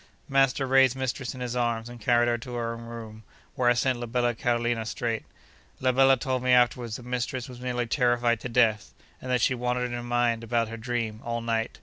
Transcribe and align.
Master 0.27 0.65
raised 0.65 0.95
mistress 0.95 1.35
in 1.35 1.41
his 1.41 1.55
arms, 1.55 1.87
and 1.87 2.01
carried 2.01 2.27
her 2.27 2.39
to 2.39 2.55
her 2.55 2.73
own 2.73 2.81
room, 2.85 3.21
where 3.53 3.69
I 3.69 3.73
sent 3.73 3.99
la 3.99 4.07
bella 4.07 4.33
Carolina 4.33 4.83
straight. 4.83 5.23
La 5.79 5.91
bella 5.91 6.17
told 6.17 6.41
me 6.41 6.53
afterwards 6.53 6.95
that 6.95 7.05
mistress 7.05 7.47
was 7.47 7.59
nearly 7.61 7.85
terrified 7.85 8.39
to 8.39 8.49
death, 8.49 8.95
and 9.21 9.29
that 9.29 9.41
she 9.41 9.53
wandered 9.53 9.85
in 9.85 9.93
her 9.93 10.01
mind 10.01 10.43
about 10.43 10.69
her 10.69 10.77
dream, 10.77 11.21
all 11.23 11.39
night. 11.39 11.77